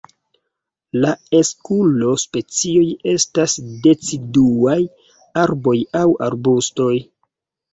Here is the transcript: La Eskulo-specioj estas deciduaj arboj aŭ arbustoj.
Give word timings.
La 1.03 1.11
Eskulo-specioj 1.39 2.87
estas 3.13 3.59
deciduaj 3.85 4.79
arboj 5.45 5.77
aŭ 6.01 6.05
arbustoj. 6.31 6.93